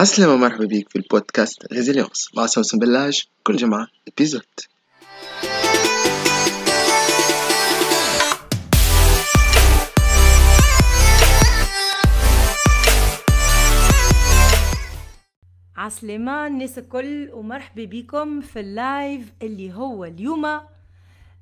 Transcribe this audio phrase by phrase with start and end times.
[0.00, 4.42] عسلامة مرحبا بيك في ال podcast Résilience مع سوسن بلاج كل جمعة épisode
[15.76, 20.60] عسلامة الناس الكل ومرحبا بكم في ال live اللي هو اليوم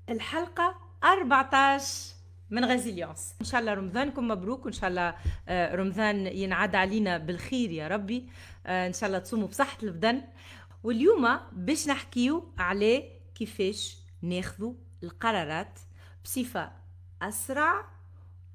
[0.09, 2.18] الحلقة 14
[2.51, 5.15] من Résilience إن شاء الله رمضانكم مبروك وإن شاء الله
[5.49, 8.29] آه، رمضان ينعاد علينا بالخير يا ربي.
[8.67, 10.23] آه، إن شاء الله تصوموا بصحة البدن.
[10.85, 15.79] واليوم باش نحكيو على كيفاش ناخذوا القرارات
[16.25, 16.73] بصفة
[17.23, 17.85] أسرع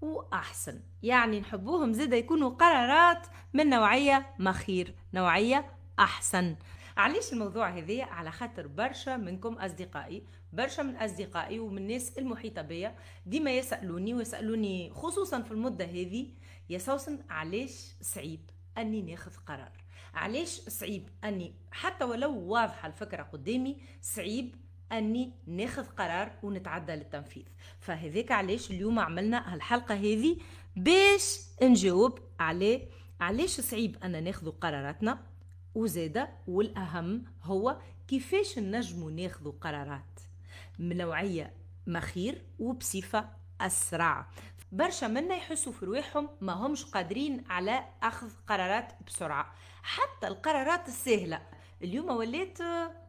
[0.01, 0.79] وأحسن.
[1.03, 5.65] يعني نحبوهم زيدا يكونوا قرارات من نوعية مخير نوعية
[5.99, 6.55] أحسن.
[6.97, 12.95] علاش الموضوع هذايا على خاطر برشا منكم أصدقائي برشا من أصدقائي ومن الناس المحيطه بيا
[13.25, 16.27] ديما يسألوني ويسألوني خصوصا في المدة هذه
[16.69, 18.39] يا سوسن علاش صعيب
[18.77, 19.71] أني ناخذ قرار؟
[20.13, 24.55] علاش صعيب أني حتى ولو واضحة الفكرة قدامي صعيب
[24.91, 27.43] أني ناخذ قرار ونتعدى للتنفيذ؟
[27.79, 30.37] فهذاك علاش اليوم عملنا هالحلقة هذه
[30.75, 32.87] باش نجاوب على
[33.21, 35.32] علاش صعيب أن ناخذ قراراتنا
[35.75, 40.19] وزادة والأهم هو كيفاش نجمو ناخذ قرارات.
[40.79, 41.53] من نوعيه
[41.87, 43.29] مخير وبصفة
[43.61, 44.27] أسرع.
[44.71, 49.53] برشا منا يحسوا في رواحهم ما همش قادرين على أخذ قرارات بسرعة.
[49.83, 51.41] حتى القرارات السهلة.
[51.83, 52.57] اليوم ولات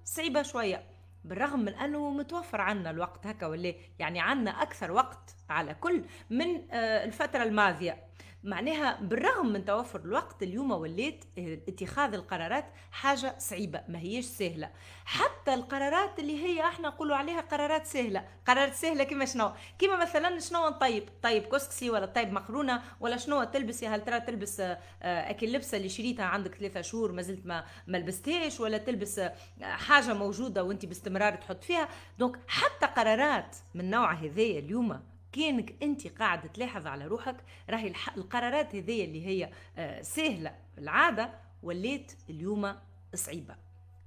[0.04, 0.84] صعيبة شوية.
[1.24, 6.46] بالرغم من أنه متوفر عنا الوقت هكا ولا يعني عنا أكثر وقت على كل من
[6.70, 8.04] آه، الفترة الماضية.
[8.44, 14.70] معناها بالرغم من توفر الوقت اليوم وليت اتخاذ القرارات حاجة صعيبة ما هيش سهلة.
[15.04, 20.38] حتى القرارات اللي هي إحنا نقولوا عليها قرارات سهلة قرارات سهلة كما شنو؟ كما مثلا
[20.38, 25.52] شنو نطيب؟ طيب كسكسي ولا طيب مقرونة ولا شنو تلبسي؟ هل ترى تلبس آه، هاك
[25.52, 29.32] اللبسة اللي شريتها عندك ثلاثة شهور ما زلت ما, ما لبستهاش؟ ولا تلبس آه،
[29.62, 31.88] حاجة موجودة وانت باستمرار تحط فيها؟
[32.18, 37.36] donc حتى قرارات من نوع هذايا اليوم كانك أنت قاعد تلاحظ على روحك
[37.70, 40.56] راهي القرارات هذه اللي هي آه، سهلة.
[40.78, 42.74] العادة ولات اليوم
[43.14, 43.56] صعيبة.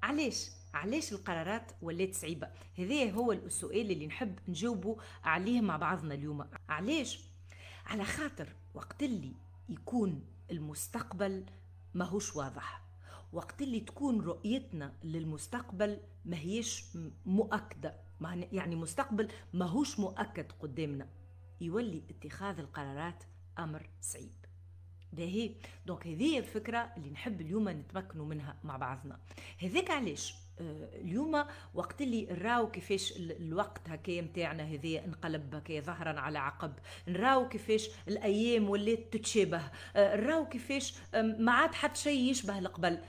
[0.04, 6.46] علاش؟ علاش القرارات ولات صعيبة؟ هذا هو السؤال اللي نحب نجاوبه عليه مع بعضنا اليوم.
[6.70, 7.20] علاش؟
[7.86, 9.34] على خاطر وقت اللي
[9.70, 11.46] يكون المستقبل
[11.94, 12.82] ماهوش واضح.
[13.34, 16.84] وقت اللي تكون رؤيتنا للمستقبل ما هيش
[18.20, 21.08] مؤكدة يعني مستقبل ماهوش مؤكد قدامنا.
[21.62, 23.24] يولي اتخاذ القرارات
[23.60, 24.46] أمر صعيب
[25.14, 25.56] باهي.
[25.86, 29.20] دونك هذه الفكرة اللي نحب اليوم نتمكنوا منها مع بعضنا.
[29.62, 36.20] هذاك علاش؟ آه، اليوم وقت اللي نراو كيفاش الوقت هكايا نتاعنا هذايا انقلب هكايا ظهرا
[36.20, 36.74] على عقب.
[37.08, 39.62] نراو كيفاش الأيام ولات تتشابه.
[39.96, 43.00] آه، نراو كيفاش ما عاد حتى شيء يشبه القبل.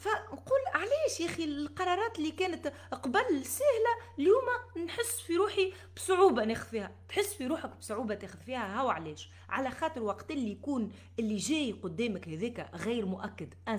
[0.00, 6.68] فنقول علاش يا أخي القرارات اللي كانت قبل سهلة اليوم نحس في روحي بصعوبة ناخذ
[6.68, 11.36] فيها تحس في روحك بصعوبة تاخذ فيها هاو علاش؟ على خاطر وقت اللي يكون اللي
[11.36, 13.78] جاي قدامك هذاك غير مؤكد ان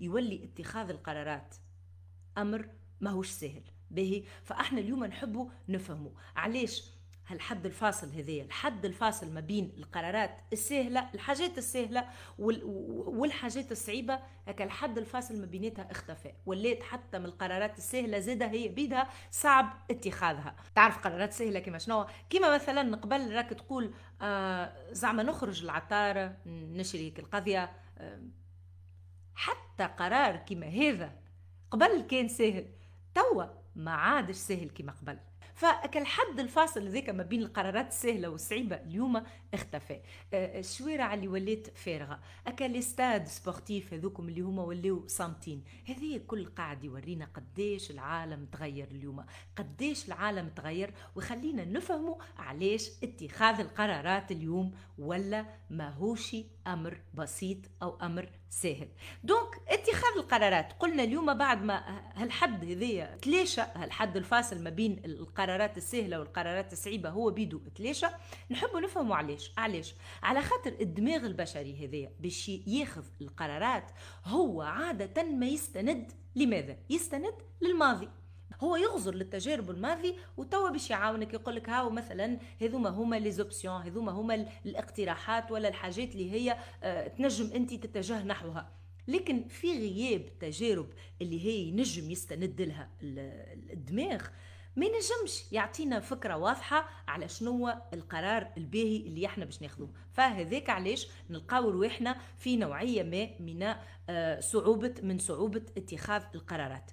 [0.00, 1.54] يولي اتخاذ القرارات.
[2.38, 2.68] أمر
[3.00, 3.62] ماهوش سهل.
[3.90, 4.24] باهي.
[4.44, 6.95] فأحنا اليوم نحبوا نفهموا علاش؟
[7.28, 14.98] هالحد الفاصل هذايا الحد الفاصل ما بين القرارات السهلة الحاجات السهلة والحاجات الصعيبة هكا الحد
[14.98, 16.32] الفاصل ما بيناتها اختفى.
[16.46, 20.56] ولات حتى من القرارات السهلة زاده هي بيدها صعب اتخاذها.
[20.74, 27.14] تعرف قرارات سهلة كما شنو؟ كما مثلا قبل راك تقول آه زعما نخرج العطار نشري
[27.18, 28.22] القضية آه
[29.34, 31.12] حتى قرار كما هذا
[31.70, 32.66] قبل كان سهل
[33.14, 33.44] توا
[33.76, 35.18] ما عادش سهل كما قبل.
[35.56, 39.22] فكالحد الفاصل ذيك ما بين القرارات السهلة والصعيبة اليوم
[39.54, 40.00] اختفى.
[40.34, 46.46] آه، الشوارع اللي ولات فارغة أكا الاستاد سبورتيف هذوكم اللي هما ولاو صامتين هذه كل
[46.46, 49.24] قاعد يورينا قديش العالم تغير اليوم
[49.56, 56.36] قديش العالم تغير ويخلينا نفهموا علاش اتخاذ القرارات اليوم ولا ماهوش
[56.66, 58.88] أمر بسيط أو أمر سهل
[59.24, 65.76] دونك اتخاذ القرارات قلنا اليوم بعد ما هالحد هذيا تلاشى هالحد الفاصل ما بين القرارات
[65.76, 68.06] السهلة والقرارات الصعيبة هو بيدو تلاشى
[68.50, 69.52] نحب نفهموا علاش.
[69.58, 73.90] علاش؟ على خاطر الدماغ البشري هذايا باش ياخذ القرارات
[74.24, 78.08] هو عادة ما يستند لماذا؟ يستند للماضي.
[78.60, 83.82] هو يغزر للتجارب الماضي وتوا باش يعاونك يقول لك هاو مثلا هذوما هما لي زوبسيون
[83.82, 88.72] هذوما هما الاقتراحات ولا الحاجات اللي هي آه، تنجم أنت تتجه نحوها.
[89.08, 90.88] لكن في غياب تجارب
[91.22, 92.90] اللي هي نجم يستند لها
[93.72, 94.26] الدماغ
[94.76, 101.08] ما ينجمش يعطينا فكرة واضحة على شنو القرار الباهي اللي إحنا باش ناخذوه فهذاك علاش
[101.30, 103.74] نلقاو رواحنا في نوعية ما من
[104.08, 106.90] آه، صعوبه من صعوبة اتخاذ القرارات.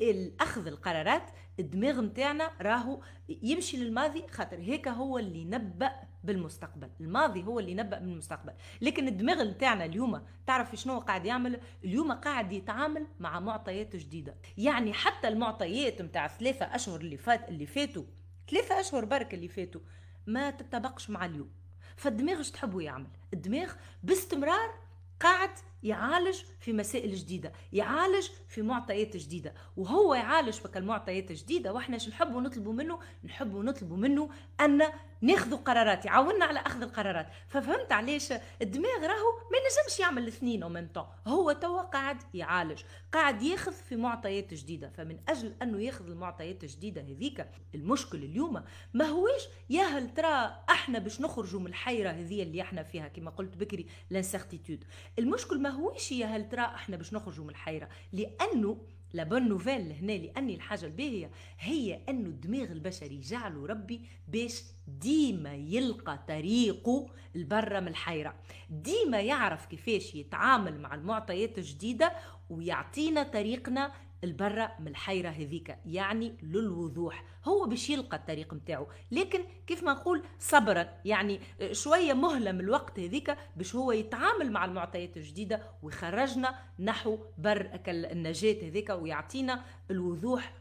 [0.00, 1.30] الاخذ القرارات
[1.60, 5.92] الدماغ نتاعنا راهو يمشي للماضي خاطر هيك هو اللي نبأ
[6.24, 6.90] بالمستقبل.
[7.00, 8.52] الماضي هو اللي نبأ بالمستقبل.
[8.80, 14.34] لكن الدماغ نتاعنا اليوم تعرف شنو قاعد يعمل؟ اليوم قاعد يتعامل مع معطيات جديدة.
[14.58, 18.04] يعني حتى المعطيات نتاع ثلاثة أشهر اللي فات اللي فاتوا
[18.50, 19.80] ثلاثة أشهر برك اللي فاتوا
[20.26, 21.50] ما تتطابقش مع اليوم.
[21.96, 23.72] فالدماغ إيش تحبوا يعمل؟ الدماغ
[24.02, 24.74] باستمرار
[25.20, 25.50] قاعد
[25.82, 29.54] يعالج في مسائل جديدة يعالج في معطيات جديدة.
[29.76, 34.30] وهو يعالج في المعطيات الجديدة وإحنا إيش نحبوا نطلبوا منه؟ نحبوا نطلبوا منه
[34.60, 34.82] أن
[35.20, 37.26] ناخذوا قرارات يعاوننا على أخذ القرارات.
[37.48, 38.32] ففهمت علاش
[38.62, 40.88] الدماغ راهو ما ينجمش يعمل الاثنين أو ميم
[41.26, 42.82] هو توا قاعد يعالج
[43.12, 44.88] قاعد ياخذ في معطيات جديدة.
[44.88, 48.62] فمن أجل أنه ياخذ المعطيات الجديدة هذيك المشكل اليوم
[48.94, 53.30] ما هوش يا هل ترى أحنا باش نخرجوا من الحيرة هذه اللي إحنا فيها كما
[53.30, 54.84] قلت بكري l'incertitude
[55.18, 57.88] المشكل ما هوش يا هل ترى أحنا باش نخرجوا من الحيرة.
[58.12, 58.78] لأنه
[59.12, 65.54] la bonne nouvelle هنا يعني الحاجة الباهية هي انه الدماغ البشري جعله ربي باش ديما
[65.54, 68.34] يلقى طريقه لبرا من الحيرة.
[68.70, 72.12] ديما يعرف كيفاش يتعامل مع المعطيات الجديدة
[72.50, 73.92] ويعطينا طريقنا
[74.24, 77.24] البرة من الحيرة هذيك يعني للوضوح.
[77.44, 81.40] هو باش يلقى الطريق متاعه لكن كيف ما نقول صبرا يعني
[81.72, 88.68] شوية مهلة من الوقت هذيك باش هو يتعامل مع المعطيات الجديدة ويخرجنا نحو بر النجاة
[88.68, 90.52] هذيك ويعطينا الوضوح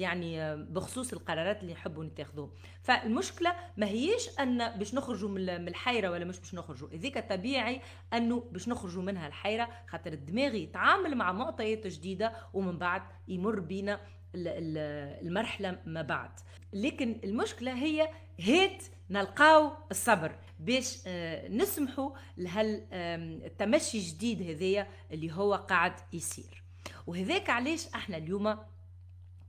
[0.00, 2.50] يعني بخصوص القرارات اللي نحبوا نتاخذوهم
[2.82, 6.88] فالمشكلة ما هيش أن باش نخرجوا من الحيرة ولا مش باش نخرجوا.
[6.88, 7.80] هذيك طبيعي
[8.12, 14.00] أنه باش نخرجوا منها الحيرة خاطر الدماغ يتعامل مع معطيات جديدة ومن بعد يمر بينا
[14.34, 16.30] المرحلة ما بعد.
[16.72, 18.08] لكن المشكلة هي
[18.38, 26.62] هيت نلقاو الصبر باش آه، نسمحوا لهالتمشي الجديد هذايا اللي هو قاعد يصير.
[27.06, 28.58] وهذاك علاش إحنا اليوم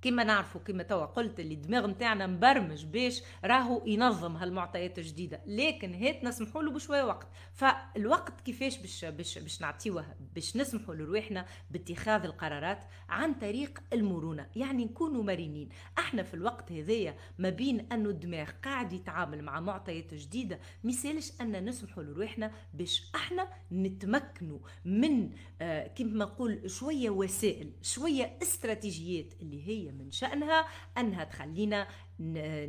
[0.01, 5.42] كما نعرفوا كما توا قلت اللي الدماغ نتاعنا مبرمج باش راهو ينظم هالمعطيات الجديدة.
[5.46, 7.28] لكن هات نسمحوا له بشوية وقت.
[7.54, 10.06] فالوقت كيفاش باش باش باش نعطيوه
[10.36, 14.48] باش نسمحوا لروحنا باتخاذ القرارات عن طريق المرونة.
[14.56, 15.69] يعني نكونوا مرنين.
[15.98, 21.66] إحنا في الوقت هذايا ما بين انه الدماغ قاعد يتعامل مع معطيات جديدة مثالش أن
[21.66, 25.30] نسمحوا لروحنا باش إحنا نتمكنوا من
[25.62, 30.65] آه كما نقول شوية وسائل شوية استراتيجيات اللي هي من شأنها
[30.97, 31.88] أنها تخلينا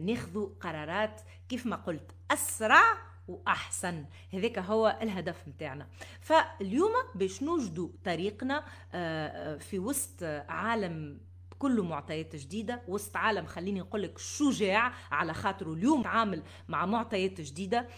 [0.00, 2.82] ناخذ قرارات كيف ما قلت أسرع
[3.28, 4.04] وأحسن.
[4.32, 5.86] هذاك هو الهدف نتاعنا.
[6.20, 8.64] فاليوم باش نوجدوا طريقنا
[8.94, 11.20] آه، في وسط عالم
[11.58, 17.40] كله معطيات جديدة وسط عالم خليني نقول لك شجاع على خاطره اليوم تعامل مع معطيات
[17.40, 17.88] جديدة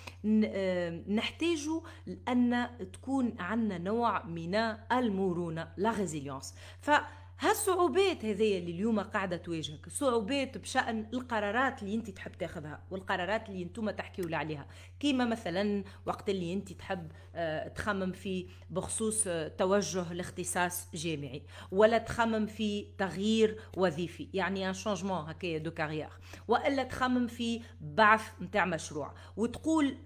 [0.44, 1.68] آه، نحتاج
[2.28, 4.54] أن تكون عندنا نوع من
[4.92, 6.90] المرونة لا ريزيليونس ف
[7.42, 13.62] هالصعوبات هذيا اللي اليوم قاعدة تواجهك؟ صعوبات بشأن القرارات اللي أنت تحب تاخذها والقرارات اللي
[13.62, 14.66] أنتم تحكيوا عليها.
[15.00, 21.98] كيما مثلا وقت اللي أنت تحب آه، تخمم في بخصوص آه، توجه لاختصاص جامعي ولا
[21.98, 26.10] تخمم في تغيير وظيفي يعني un changement هكايا de carrière
[26.48, 29.14] وإلا تخمم في بعث نتاع مشروع.
[29.37, 29.96] وتقول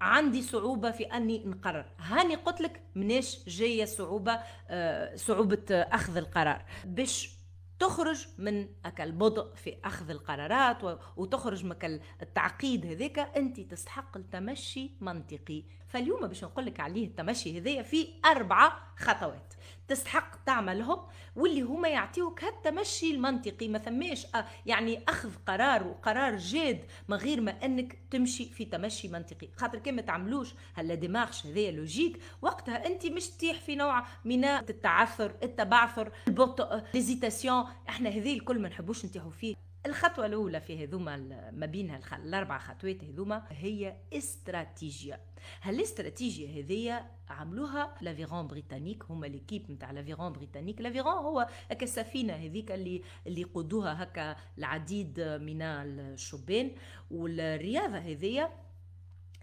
[0.00, 1.84] عندي صعوبة في أني نقرر.
[1.98, 6.64] هاني قلت لك مناش جاية صعوبة أه، صعوبة أخذ القرار.
[6.84, 7.38] باش
[7.78, 8.68] تخرج من
[9.00, 15.64] البطء في أخذ القرارات وتخرج من التعقيد هذاك أنت تستحق التمشي منطقي.
[15.88, 19.54] فاليوم باش نقول لك عليه التمشي هذايا في أربعة خطوات.
[19.88, 21.00] تستحق تعملهم
[21.36, 27.40] واللي هما يعطيوك هالتمشي المنطقي ما ثماش آه، يعني أخذ قرار وقرار جاد من غير
[27.40, 29.48] ما أنك تمشي في تمشي منطقي.
[29.56, 32.20] خاطر كي ما تعملوش هال démarche هذايا logique.
[32.42, 38.68] وقتها أنت مش تطيح في نوع من التعثر التبعثر البطء l'hésitation إحنا هذه الكل ما
[38.68, 39.67] نحبوش نطيحوا فيه.
[39.86, 41.16] الخطوة الأولى في هذوما
[41.52, 45.20] ما بين الأربع خطوات هذوما هي استراتيجية.
[45.62, 52.72] هالاستراتيجية هذيا عملوها l'aviron britannique هما l'équipe نتاع l'aviron britannique l'aviron هو هكا السفينة هذيك
[52.72, 56.70] اللي اللي يقودوها هكا العديد من الشبان.
[57.10, 58.50] والرياضة هذيا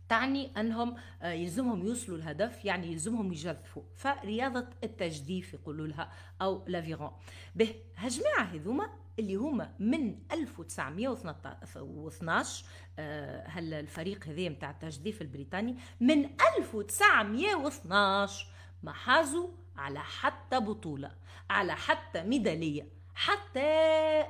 [0.09, 3.83] تعني أنهم آه، يلزمهم يوصلوا الهدف يعني يلزمهم يجذفوا.
[3.95, 6.11] فرياضة التجديف يقولوا لها
[6.41, 7.11] أو l'aviron.
[7.55, 12.65] باهي هالجماعه هذوما اللي هما من 1912
[12.99, 16.25] آه، هل الفريق هذا متاع التجديف البريطاني من
[16.57, 18.47] 1912
[18.83, 21.11] ما حازوا على حتى بطولة
[21.49, 23.61] على حتى ميدالية حتى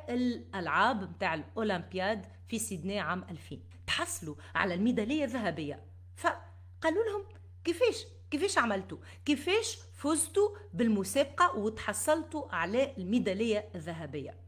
[0.10, 5.84] الألعاب نتاع الأولمبياد في سيدني عام 2000 تحصلوا على الميدالية الذهبية.
[6.16, 7.24] فقالوا لهم
[7.64, 14.45] كيفاش؟ كيفاش عملتوا؟ كيفاش فزتوا بالمسابقة وتحصلتوا على الميدالية الذهبية؟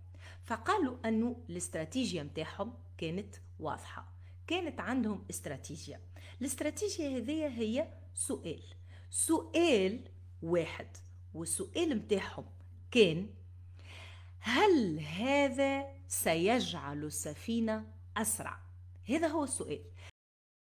[0.47, 4.13] فقالوا انه الاستراتيجية متاعهم كانت واضحة
[4.47, 6.01] كانت عندهم استراتيجية.
[6.41, 8.63] الاستراتيجية هذه هي سؤال.
[9.09, 10.09] سؤال
[10.41, 10.87] واحد
[11.33, 12.45] والسؤال متاعهم
[12.91, 13.29] كان
[14.39, 17.85] هل هذا سيجعل السفينة
[18.17, 18.59] أسرع؟
[19.09, 19.81] هذا هو السؤال.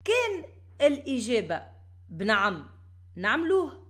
[0.05, 0.45] كان
[0.81, 1.63] الإجابة
[2.09, 2.71] بنعم
[3.17, 3.87] نعملوه.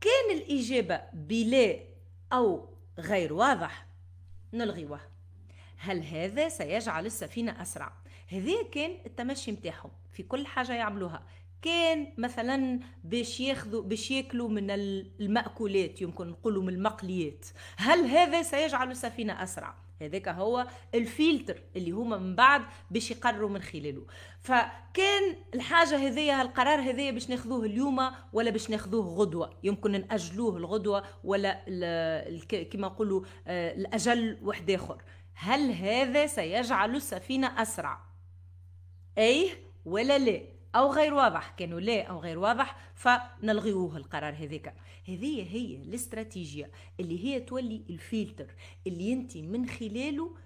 [0.00, 1.80] كان الإجابة بلا
[2.32, 2.68] أو
[2.98, 3.86] غير واضح
[4.52, 5.09] نلغيوه.
[5.82, 7.92] هل هذا سيجعل السفينة أسرع؟
[8.28, 11.22] هذا كان التمشي متاعهم في كل حاجة يعملوها.
[11.62, 17.46] كان مثلا باش ياخذوا باش ياكلوا من المأكولات يمكن نقولوا من المقليات.
[17.76, 23.62] هل هذا سيجعل السفينة أسرع؟ هذاك هو الفلتر اللي هما من بعد باش يقرروا من
[23.62, 24.06] خلاله.
[24.40, 31.04] فكان الحاجة هذيا القرار هذيا باش ناخذوه اليوم ولا باش ناخذوه غدوة؟ يمكن نأجلوه الغدوة
[31.24, 31.52] ولا
[32.70, 35.02] كما نقولوا آه، الأجل واحد آخر.
[35.42, 38.00] هل هذا سيجعل السفينة أسرع؟
[39.18, 39.50] أي
[39.84, 40.42] ولا لا؟
[40.74, 41.50] أو غير واضح.
[41.50, 44.74] كانوا لا أو غير واضح فنلغيوه القرار هذاك.
[45.08, 46.70] هذه هي الاستراتيجية
[47.00, 48.54] اللي هي تولي الفلتر
[48.86, 50.36] اللي انت من خلاله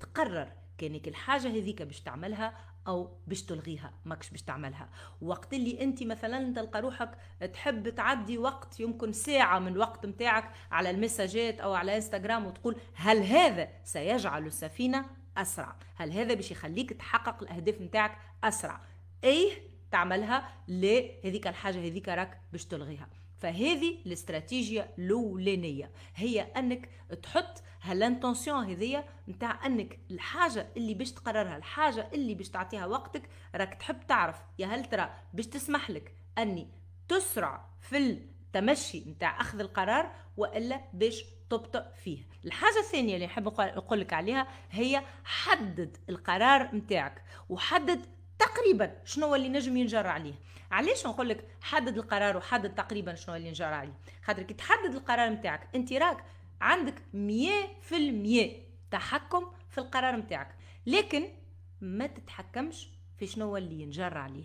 [0.00, 2.54] تقرر كانك الحاجة هذيك باش تعملها
[2.90, 4.88] أو باش تلغيها ماكش باش تعملها.
[5.22, 7.10] وقت اللي أنت مثلا تلقى روحك
[7.52, 13.22] تحب تعدي وقت يمكن ساعة من الوقت متاعك على المساجات أو على إنستغرام وتقول هل
[13.22, 15.04] هذا سيجعل السفينة
[15.36, 18.80] أسرع؟ هل هذا باش يخليك تحقق الأهداف متاعك أسرع؟
[19.24, 19.50] إيه
[19.90, 23.08] تعملها لهذيك الحاجة هذيك راك باش تلغيها.
[23.40, 25.90] فهذه الاستراتيجية الأولانية.
[26.16, 26.88] هي أنك
[27.22, 33.22] تحط هالانتونسيون هذيا نتاع أنك الحاجة اللي باش تقررها الحاجة اللي باش تعطيها وقتك
[33.54, 34.36] راك تحب تعرف.
[34.58, 36.68] يا هل ترى باش تسمح لك أني
[37.08, 44.00] تسرع في التمشي نتاع أخذ القرار وإلا باش تبطئ فيه؟ الحاجة الثانية اللي نحب أقول
[44.00, 48.06] لك عليها هي حدد القرار نتاعك وحدد
[48.40, 50.34] تقريبا شنو اللي نجم ينجر عليه؟
[50.70, 53.92] علاش نقول لك حدد القرار وحدد تقريبا شنو اللي ينجر عليه؟
[54.22, 56.24] خاطر كي تحدد القرار نتاعك انت راك
[56.60, 58.46] عندك 100%
[58.90, 60.54] تحكم في القرار نتاعك
[60.86, 61.28] لكن
[61.80, 64.44] ما تتحكمش في شنو اللي ينجر عليه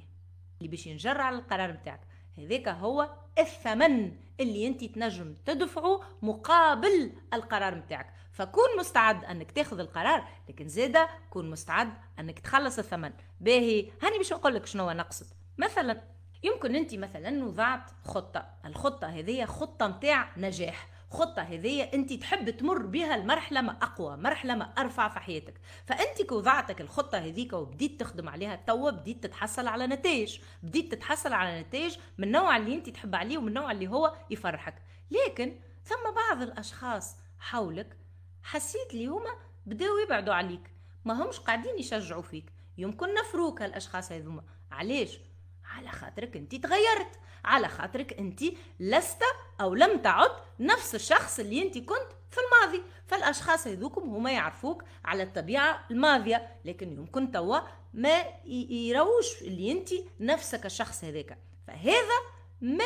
[0.57, 2.01] اللي باش ينجر على القرار نتاعك
[2.37, 10.27] هذاك هو الثمن اللي انت تنجم تدفعه مقابل القرار نتاعك فكون مستعد أنك تاخذ القرار
[10.49, 13.11] لكن زاده كون مستعد أنك تخلص الثمن.
[13.41, 15.25] باهي هاني باش نقول لك شنو نقصد.
[15.57, 16.01] مثلا
[16.43, 18.47] يمكن أنت مثلا وضعت خطة.
[18.65, 20.87] الخطة هذه خطة متاع نجاح.
[21.11, 25.61] خطة هذه أنت تحب تمر بها المرحلة ما أقوى مرحلة ما أرفع في حياتك.
[25.85, 30.39] فأنت كي وضعتك الخطة هذيك وبديت تخدم عليها توا بديت تتحصل على نتائج.
[30.63, 34.75] بديت تتحصل على نتائج من النوع اللي أنت تحب عليه ومن النوع اللي هو يفرحك.
[35.11, 37.97] لكن ثم بعض الأشخاص حولك
[38.43, 39.35] حسيت لي هما
[39.65, 40.71] بداو يبعدوا عليك
[41.05, 42.53] ما همش قاعدين يشجعوا فيك.
[42.77, 44.43] يمكن نفروك هالاشخاص هذوما.
[44.71, 45.19] علاش؟
[45.65, 47.19] على خاطرك أنت تغيرت.
[47.45, 48.43] على خاطرك انت
[48.79, 49.23] لست
[49.61, 52.83] أو لم تعد نفس الشخص اللي انت كنت في الماضي.
[53.07, 57.59] فالأشخاص هذوكم هما يعرفوك على الطبيعة الماضية لكن يمكن توا
[57.93, 61.37] ما يروش اللي انت نفسك الشخص هذاك.
[61.67, 62.19] فهذا
[62.61, 62.79] من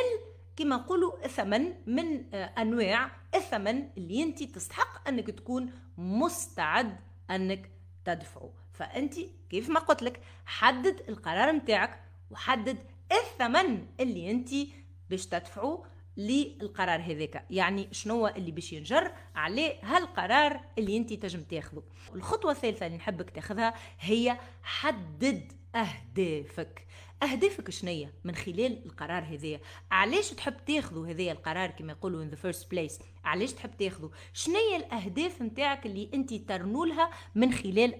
[0.56, 7.00] كما نقولوا ثمن من أنواع الثمن اللي انت تستحق أنك تكون مستعد
[7.32, 7.72] أنك
[8.06, 8.54] تدفعه.
[8.74, 9.14] فأنت
[9.50, 12.78] كيف ما قلت لك حدد القرار نتاعك وحدد
[13.12, 14.50] الثمن اللي انت
[15.10, 15.84] باش تدفعه
[16.18, 17.46] للقرار هذاك.
[17.50, 21.84] يعني شنو اللي باش ينجر عليه هالقرار اللي انت تجم تاخذه
[22.16, 26.86] الخطوة الثالثة اللي نحبك تاخذها هي حدد أهدافك.
[27.24, 29.60] أهدافك شنية من خلال القرار هذايا؟
[29.92, 34.76] علاش تحب تاخذوا هذايا القرار كما يقولوا in the first place علاش تحب تاخذوا شنية
[34.78, 37.96] الأهداف نتاعك اللي انت ترنولها من خلال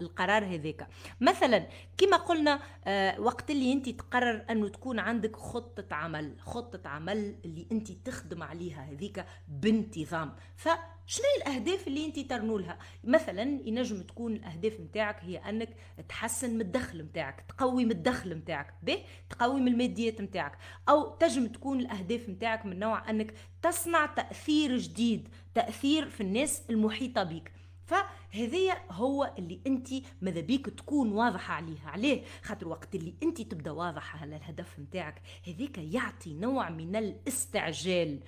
[0.00, 0.88] القرار هذاك؟
[1.20, 1.66] مثلا
[1.98, 7.66] كما قلنا آه وقت اللي انت تقرر أنه تكون عندك خطة عمل خطة عمل اللي
[7.72, 10.36] انت تخدم عليها هذيك بانتظام.
[10.56, 10.68] ف
[11.06, 15.68] شنو الأهداف اللي انت ترنولها مثلا ينجم تكون الأهداف نتاعك هي أنك
[16.08, 18.98] تحسن من الدخل نتاعك تقوي من الدخل نتاعك به؟
[19.30, 20.58] تقوي من الماديات نتاعك.
[20.88, 27.22] أو تجم تكون الأهداف نتاعك من نوع أنك تصنع تأثير جديد تأثير في الناس المحيطة
[27.22, 27.52] بك
[27.86, 29.88] فهذايا هو اللي أنت
[30.22, 31.90] ماذا بيك تكون واضحة عليها.
[31.90, 38.20] عليه خاطر وقت اللي أنت تبدأ واضحه على الهدف نتاعك هذيك يعطي نوع من الاستعجال.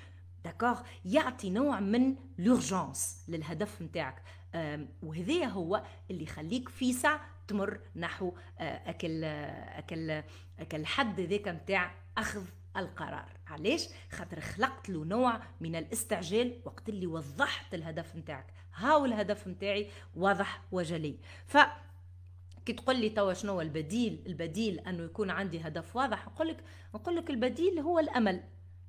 [0.45, 4.23] d'accord يعطي نوع من l'urgence للهدف نتاعك.
[5.03, 10.11] وهذايا هو اللي يخليك فيسع تمر نحو آه، هاك ال آه، هاك ال
[10.59, 12.45] هاك الحد ذاك نتاع أخذ
[12.79, 13.29] القرار.
[13.47, 18.47] علاش؟ خاطر خلقت له نوع من الاستعجال وقت اللي وضحت الهدف نتاعك.
[18.75, 21.19] هاو الهدف نتاعي؟ واضح وجلي.
[21.47, 21.57] ف
[22.67, 26.65] كي تقول لي توا شنو البديل البديل أنه يكون عندي هدف واضح نقول لك
[26.95, 28.43] نقول لك البديل هو الأمل.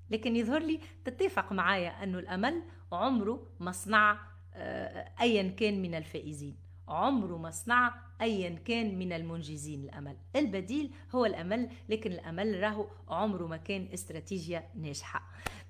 [0.10, 4.20] لكن يظهر لي تتفق معايا أنه الأمل عمره ما صنع
[4.54, 6.67] آه، ايا كان من الفائزين.
[6.88, 9.84] عمره ما صنع ايا كان من المنجزين.
[9.84, 15.22] الأمل البديل هو الأمل لكن الأمل راهو عمره ما كان استراتيجية ناجحة.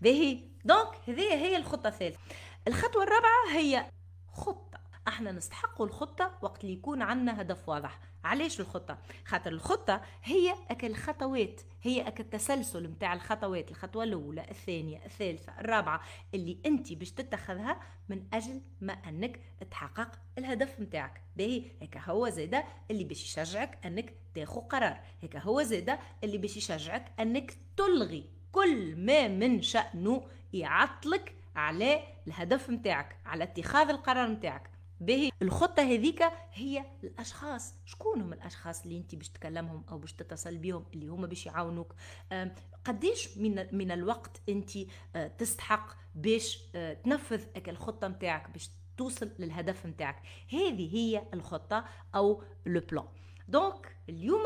[0.01, 0.39] باهي.
[0.65, 2.19] دونك هذه هي الخطة الثالثة.
[2.67, 3.91] الخطوة الرابعة هي
[4.33, 4.86] خطة.
[5.07, 7.99] إحنا نستحقوا الخطة وقت اللي يكون عندنا هدف واضح.
[8.23, 15.05] علاش الخطة؟ خاطر الخطة هي أكل خطوات هي أكل التسلسل نتاع الخطوات الخطوة الأولى الثانية
[15.05, 16.01] الثالثة الرابعة
[16.33, 19.39] اللي أنت باش تتخذها من أجل ما أنك
[19.71, 24.99] تحقق الهدف نتاعك باهي هيك هو زيدا اللي باش يشجعك أنك تاخذ قرار.
[25.21, 32.69] هيك هو زيدا اللي باش يشجعك أنك تلغي كل ما من شأنه يعطلك على الهدف
[32.69, 36.23] نتاعك على اتخاذ القرار نتاعك باهي الخطة هذيك
[36.53, 37.73] هي الأشخاص.
[37.85, 41.95] شكون هم الأشخاص اللي أنت باش تكلمهم أو باش تتصل بهم اللي هما باش يعاونوك؟
[42.85, 44.71] قديش من من الوقت أنت
[45.15, 50.21] آه، تستحق باش آه، تنفذ الخطة نتاعك باش توصل للهدف نتاعك
[50.53, 51.85] هذه هي الخطة
[52.15, 53.07] أو le plan
[53.47, 54.43] donc اليوم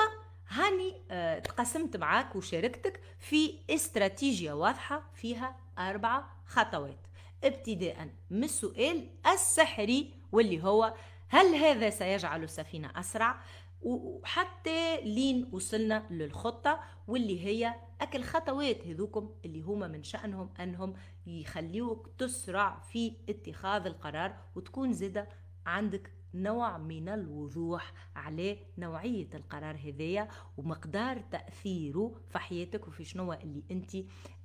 [0.49, 7.07] هاني آه، تقسمت معاك وشاركتك في استراتيجية واضحة فيها أربع خطوات.
[7.43, 10.93] ابتداء من السؤال السحري واللي هو
[11.27, 13.41] هل هذا سيجعل السفينة أسرع؟
[13.81, 20.93] وحتى لين وصلنا للخطة واللي هي أكل خطوات هذوكم اللي هما من شأنهم أنهم
[21.27, 25.27] يخليوك تسرع في اتخاذ القرار وتكون زادة
[25.65, 33.63] عندك نوع من الوضوح على نوعية القرار هذايا ومقدار تأثيره في حياتك وفي شنو اللي
[33.71, 33.95] أنت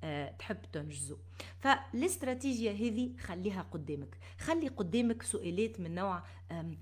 [0.03, 1.17] أه تحب تنجزه.
[1.59, 4.17] فالاستراتيجية هذه خليها قدامك.
[4.39, 6.75] خلي قدامك سؤالات من نوع أه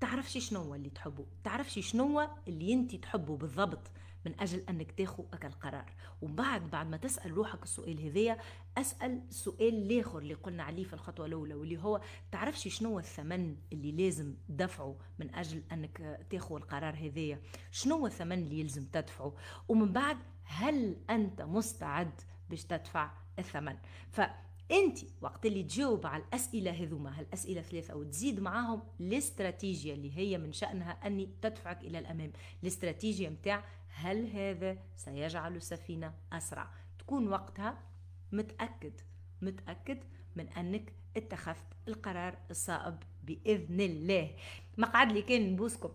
[0.00, 1.26] تعرفش شنو اللي تحبه.
[1.44, 3.90] تعرفش شنو اللي أنت تحبه بالضبط.
[4.26, 5.92] من أجل أنك تاخذ أكل قرار.
[6.22, 8.38] وبعد بعد ما تسأل روحك السؤال هذايا
[8.78, 12.00] أسأل سؤال الآخر اللي قلنا عليه في الخطوة الأولى واللي هو
[12.32, 18.60] تعرفش شنو الثمن اللي لازم دفعه من أجل أنك تاخذ القرار هذايا؟ شنو الثمن اللي
[18.60, 19.34] يلزم تدفعه؟
[19.68, 23.76] ومن بعد هل أنت مستعد باش تدفع الثمن؟
[24.10, 24.20] ف
[24.70, 30.52] انت وقت اللي تجاوب على الأسئلة هذوما هالأسئلة ثلاثة وتزيد معاهم الاستراتيجية اللي هي من
[30.52, 32.32] شأنها أني تدفعك إلى الأمام.
[32.62, 33.64] الاستراتيجية متاع
[33.96, 37.78] هل هذا سيجعل السفينة أسرع؟ تكون وقتها
[38.32, 39.00] متأكد
[39.42, 39.98] متأكد
[40.36, 44.30] من أنك اتخذت القرار الصائب بإذن الله.
[44.78, 45.90] مقعد لي كان نبوسكم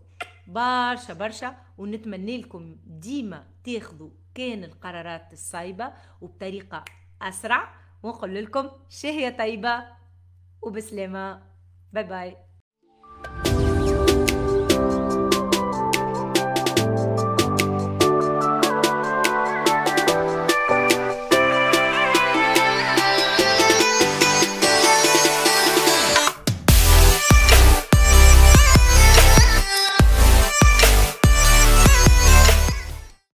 [0.48, 6.86] برشا برشا ونتمنى لكم ديما تاخذوا كان القرارات الصايبة وبطريقة
[7.22, 7.74] أسرع.
[8.04, 9.84] ونقول لكم شهية طيبة
[10.62, 11.44] وبسلامة.
[11.94, 12.38] باي باي